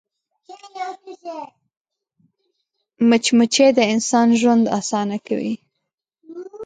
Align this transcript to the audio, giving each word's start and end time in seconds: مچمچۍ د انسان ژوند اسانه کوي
مچمچۍ 3.09 3.69
د 3.77 3.79
انسان 3.93 4.27
ژوند 4.39 4.63
اسانه 4.79 5.17
کوي 5.27 5.53